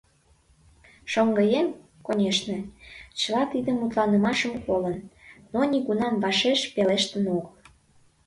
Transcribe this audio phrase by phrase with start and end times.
[1.11, 1.67] Шоҥгыеҥ,
[2.05, 2.57] конешне,
[3.19, 4.97] чыла тиде мутланымашым колын,
[5.53, 7.53] но нигунам вашеш пелештен огыл.